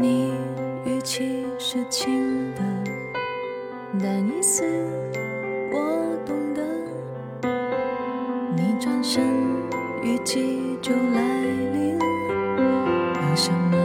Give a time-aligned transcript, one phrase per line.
[0.00, 0.32] 你
[0.84, 2.62] 语气是轻的，
[4.00, 4.62] 但意思
[5.72, 6.62] 我懂得。
[8.54, 9.24] 你转身，
[10.04, 13.76] 雨季就来临，有什么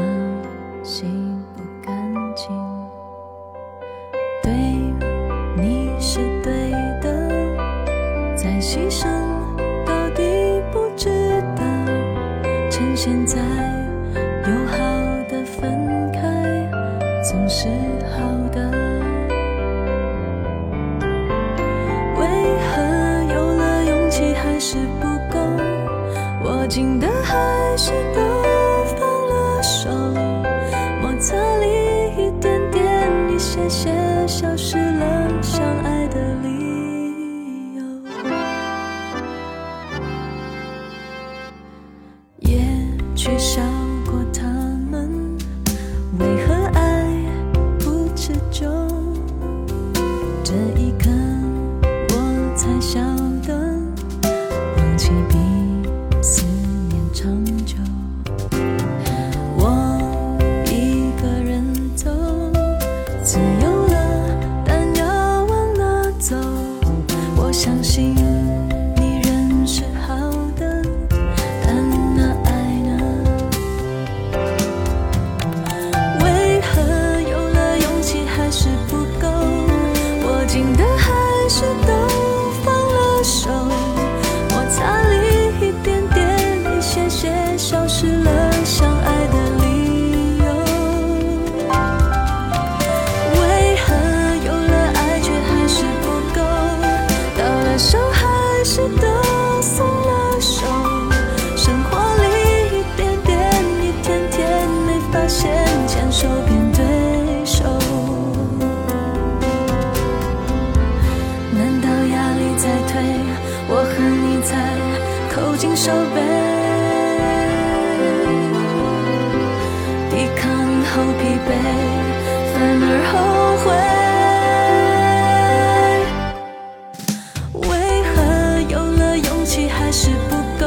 [129.53, 130.65] 气还是不够？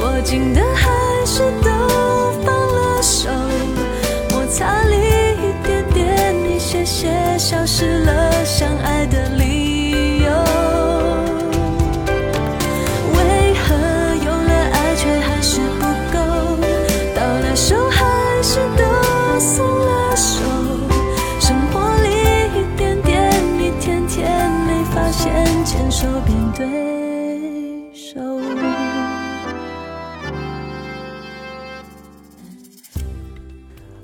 [0.00, 1.70] 握紧的还是都
[2.44, 3.28] 放了手，
[4.30, 8.99] 摩擦力一点点、一些些，消失了相爱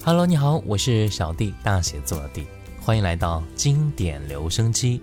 [0.07, 2.47] Hello，你好，我是小弟，大写作的弟，
[2.81, 5.03] 欢迎来到经典留声机。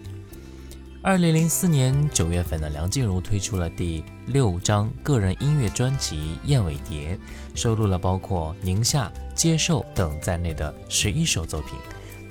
[1.01, 6.15] 二零零四年九月份的，梁静茹推出了第六张个人音乐专辑
[6.45, 7.17] 《燕尾蝶》，
[7.53, 11.77] 收录了包括《宁夏》《接受》等在内的十一首作品。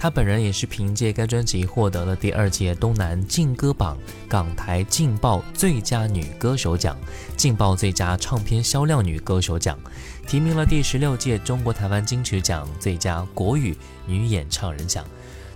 [0.02, 3.96] 她本人也是凭借该专辑获得了第二届东南劲歌榜
[4.28, 6.98] 港台劲爆最佳女歌手奖、
[7.36, 9.78] 劲爆最佳唱片销量女歌手奖，
[10.26, 15.06] 提名了第十六届中国台湾金曲奖最佳国语女演唱人奖。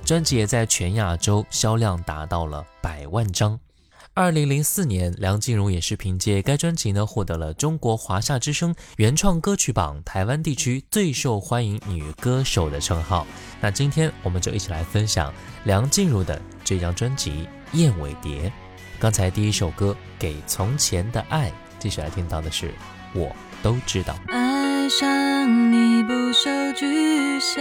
[0.05, 3.59] 专辑也在全亚洲销量达到了百万张。
[4.17, 13.27] 二零零四年，梁静茹也是凭借该专辑呢，获得了中国华夏之声原创歌曲榜台湾地区最受欢迎女歌手的称号。
[13.61, 15.31] 那今天我们就一起来分享
[15.65, 17.47] 梁静茹的这张专辑
[17.79, 18.49] 《燕尾蝶》。
[18.99, 22.69] 刚才第一首歌《给从前的爱》，接下来听到的是
[23.13, 23.31] 《我
[23.63, 24.19] 都知道》。
[24.33, 27.61] 爱上你不受局限，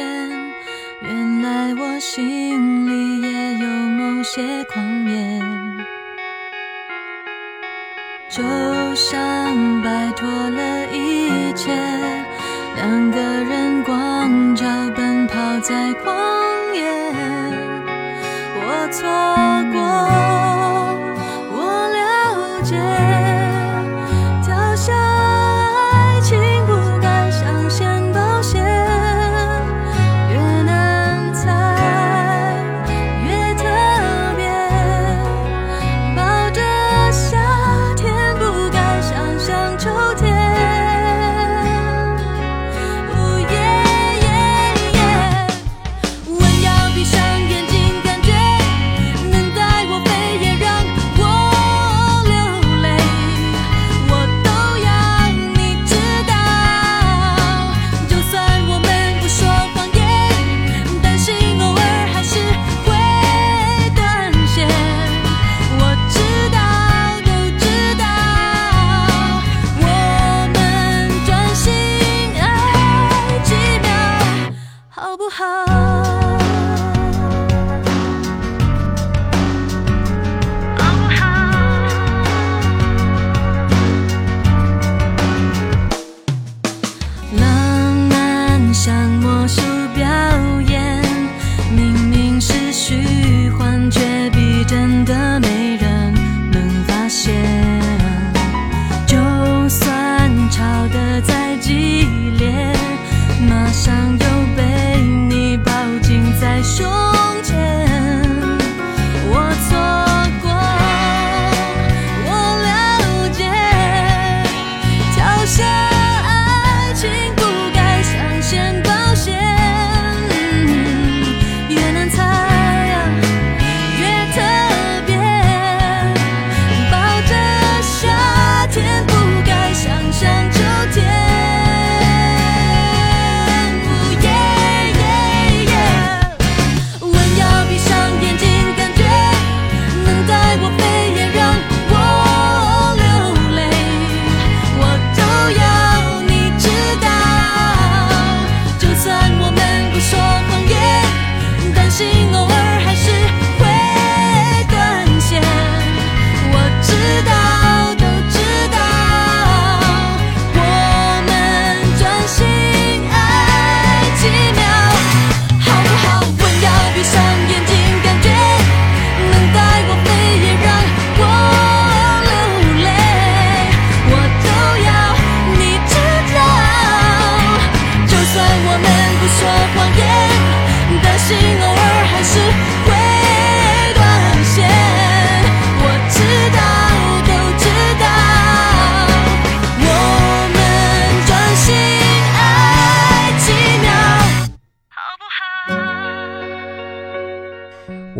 [1.01, 5.43] 原来我心里也有某些狂野。
[8.35, 8.43] 就
[8.95, 11.71] 像摆脱了一切，
[12.75, 16.13] 两个人光脚奔跑在旷
[16.73, 16.83] 野，
[18.57, 19.54] 我错。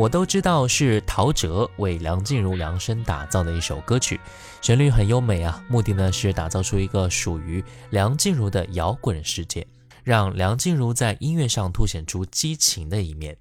[0.05, 4.21] 我都知道是陶喆为梁静茹量身打造的一首歌曲，
[4.61, 9.65] 旋律很优美啊，目的呢是打造出一个属于梁静茹的摇滚世界，
[10.03, 13.35] 让梁静茹在音乐上凸显出激情的一面。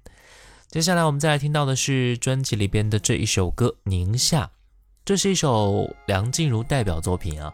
[0.67, 4.45] 接下来我们再来听到的是专辑里边的这一首歌《宁夏》，
[5.05, 7.53] 这是一首梁静茹代表作品啊，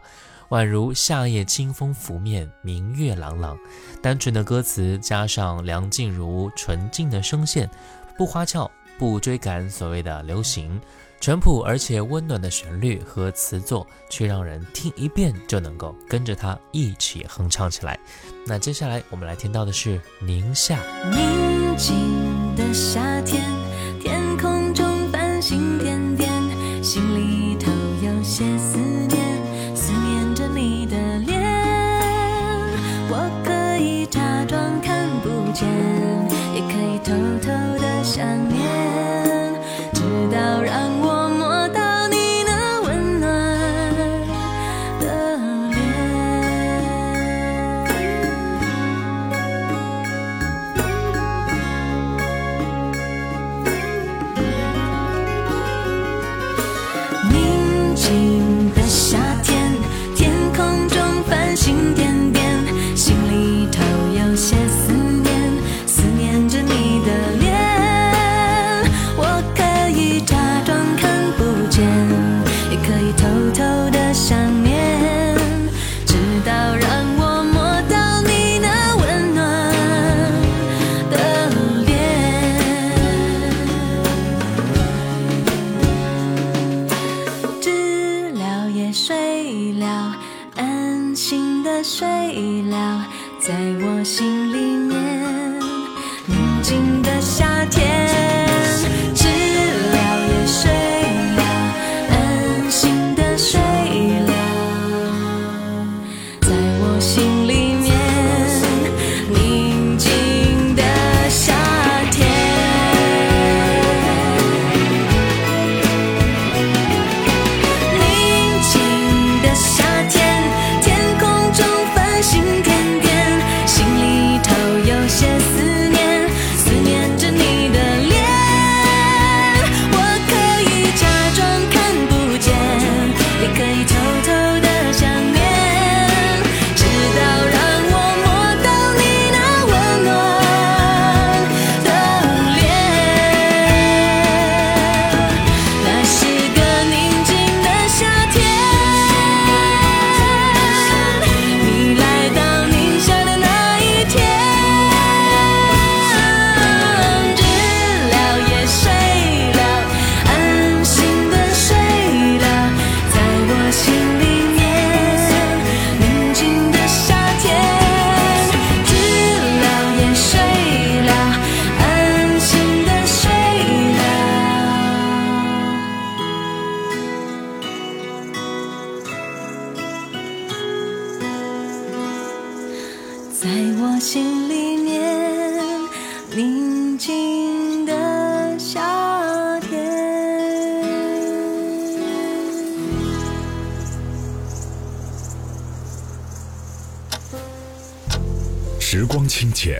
[0.52, 3.60] 宛如夏夜清风拂面，明月朗朗。
[4.02, 7.70] 单纯的歌词加上梁静茹纯净的声线，
[8.18, 10.80] 不花俏，不追赶所谓的流行，
[11.20, 18.00] 淳朴而且温暖的旋律和词作，却让人听一遍就能够跟着它一起哼唱起来。
[18.46, 20.78] 那接下来我们来听到的是《宁夏》。
[21.10, 23.44] 宁静的夏天，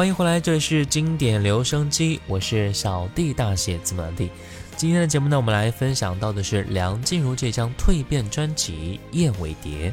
[0.00, 4.30] 欢迎回来，这里是经典留声机，我是小弟大写字母弟。
[4.74, 9.90] 今天的节目呢，我们来分享到的是梁静茹这张蜕变专辑《燕尾蝶》。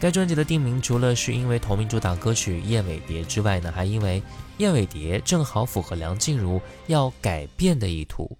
[0.00, 4.22] 该专辑的定名除了是因为同名主打歌曲《燕尾蝶》之外呢，还因为
[4.56, 8.38] 燕尾蝶正好符合梁静茹要改变的意图。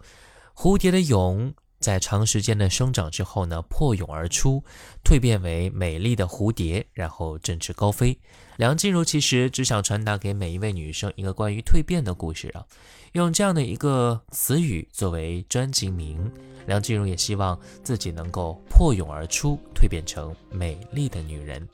[0.54, 4.64] 蝴蝶的蛹在长时间的生长之后呢，破蛹而出，
[5.04, 8.18] 蜕变为美丽的蝴蝶，然后振翅高飞。
[8.56, 12.66] 梁静茹其实只想传达给每一位女生一个关于蜕变的故事啊，
[13.12, 16.30] 用这样的一个词语作为专辑名，
[16.66, 21.68] 梁静茹也希望自己能够破蛹而出，蜕变成美丽的女人。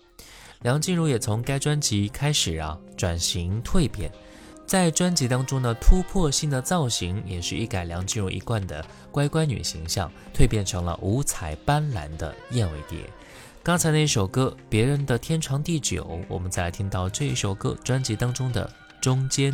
[0.60, 4.12] 梁静茹也从该专辑开始啊，转型蜕变。
[4.66, 12.98] 在专辑当中呢，突破性的造型也是一改梁静茹一贯的乖乖女形象，蜕变成了五彩斑斓的燕尾蝶。
[13.62, 18.68] 刚才那首歌《别人的天长地久》，我们再来听到这一首歌专辑当中的
[19.00, 19.52] 中间。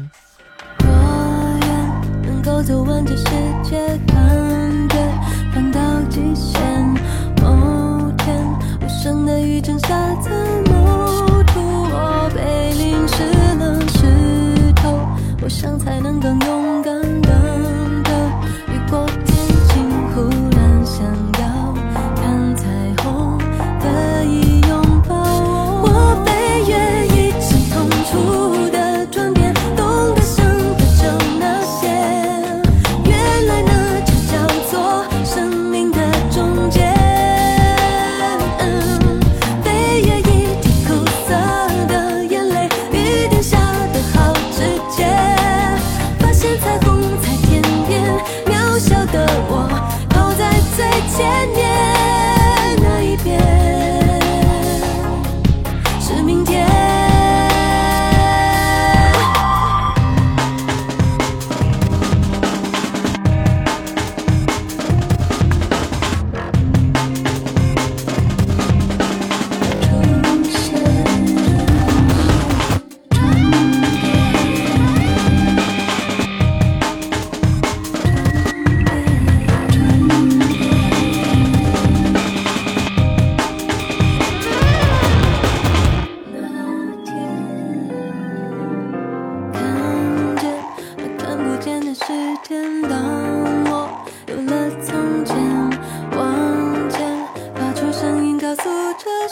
[0.79, 3.25] 多远能够走完这世
[3.63, 3.99] 界？
[5.53, 6.61] 感觉到极限。
[7.41, 8.47] 某天，
[8.81, 10.31] 无声的雨正下在
[10.71, 10.73] 某，
[11.57, 13.25] 我被淋湿
[13.59, 13.70] 了。
[15.43, 17.00] 我想才能更勇敢。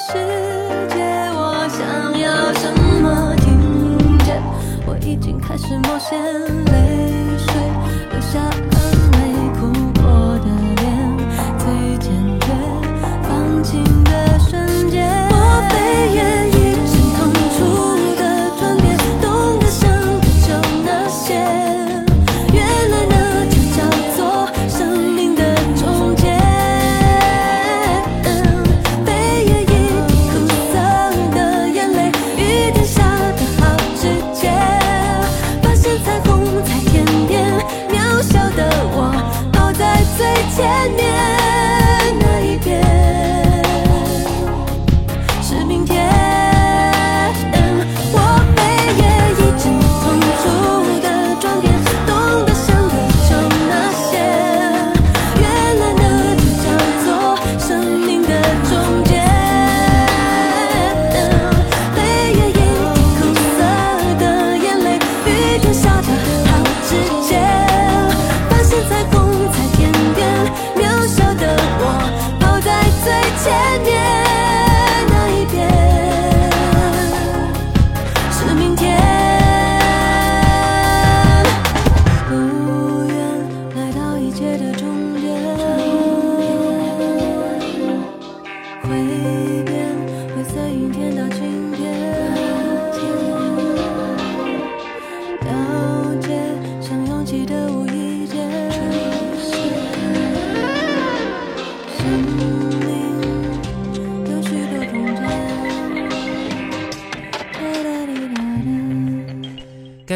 [0.06, 0.12] 世
[0.94, 1.02] 界
[1.34, 4.40] 我想要什么，听见
[4.86, 6.16] 我已经开始冒险，
[6.66, 7.52] 泪水
[8.12, 8.77] 流下。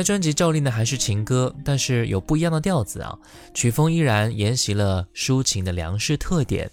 [0.03, 3.19] 专辑照例呢还是情歌，但是有不一样的调子啊，
[3.55, 6.71] 曲风依然沿袭了抒情的梁氏特点，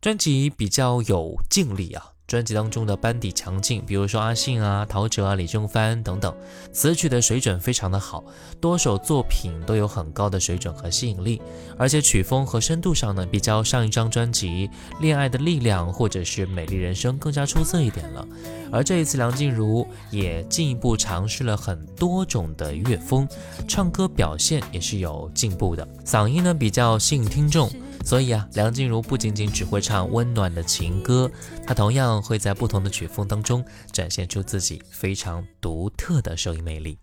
[0.00, 2.15] 专辑比较有静力啊。
[2.26, 6.34] 专辑当中的班底强劲，比如说阿信啊、陶喆啊、李正帆等等，
[6.72, 8.24] 词曲的水准非常的好，
[8.60, 11.40] 多首作品都有很高的水准和吸引力，
[11.78, 14.68] 而且曲风和深度上呢，比较上一张专辑
[15.00, 18.26] 《恋爱的力量》或者是《美丽人生》更加出色一点了。
[18.72, 23.28] 而这一次梁静茹也进一步尝试了很多种的乐风，
[23.68, 27.70] 唱歌表现也是有进步的，嗓音呢比较吸引听众。
[28.06, 31.28] 所以啊，梁静茹不仅仅只会唱温暖的情歌，
[31.66, 37.00] 她同样会在不同的曲风当中展现出自己非常独特的声音魅力。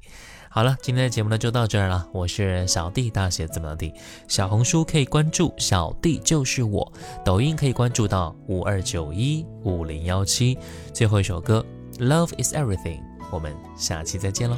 [0.50, 3.92] 好了，今天的节目呢就到这儿了，我是小弟大写字母的弟，
[4.30, 6.90] 小红书可以关注小弟就是我，
[7.26, 10.58] 抖音可以关注到五二九一五零幺七。
[10.94, 11.66] 最后一首歌
[12.08, 14.58] 《Love Is Everything》，我们下期再见喽。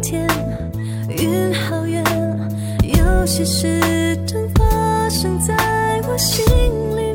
[0.00, 0.26] 天，
[1.08, 2.02] 云好远，
[2.82, 5.54] 有些事正发生在
[6.08, 6.44] 我心
[6.96, 7.05] 里。